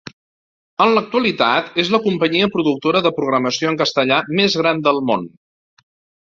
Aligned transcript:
En 0.85 0.93
l'actualitat 0.93 1.77
és 1.83 1.91
la 1.95 1.99
companyia 2.05 2.47
productora 2.55 3.03
de 3.09 3.13
programació 3.19 3.71
en 3.75 3.79
castellà 3.83 4.19
més 4.41 4.57
gran 4.63 4.83
del 4.89 5.05
món. 5.13 5.29